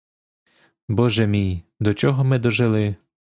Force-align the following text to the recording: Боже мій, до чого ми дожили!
Боже 0.87 1.27
мій, 1.27 1.63
до 1.79 1.93
чого 1.93 2.23
ми 2.23 2.39
дожили! 2.39 2.95